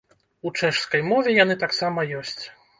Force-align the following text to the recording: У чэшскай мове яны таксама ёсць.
У 0.49 0.51
чэшскай 0.59 1.05
мове 1.11 1.37
яны 1.43 1.61
таксама 1.67 2.09
ёсць. 2.25 2.43